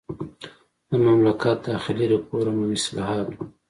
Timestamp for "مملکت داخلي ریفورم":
1.07-2.57